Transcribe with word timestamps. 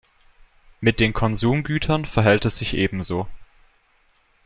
Mit 0.79 0.99
den 0.99 1.13
Konsumgütern 1.13 2.05
verhält 2.05 2.45
es 2.45 2.57
sich 2.57 2.73
ebenso. 2.73 3.27